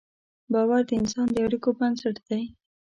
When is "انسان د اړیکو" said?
1.01-1.69